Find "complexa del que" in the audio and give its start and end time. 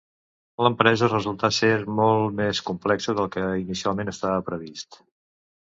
2.71-3.47